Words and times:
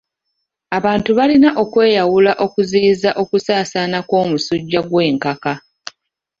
Abantu 0.77 1.09
balina 1.17 1.49
okweyawula 1.63 2.31
okuziyiza 2.45 3.09
okusaasaana 3.21 3.97
kw'omusujja 4.07 4.79
gw'enkaka. 4.89 5.53